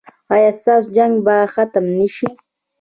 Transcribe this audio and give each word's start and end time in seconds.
ایا 0.33 0.51
ستاسو 0.59 0.91
جنګ 0.95 1.13
به 1.25 1.35
ختم 1.53 1.85
نه 1.97 2.07
شي؟ 2.15 2.29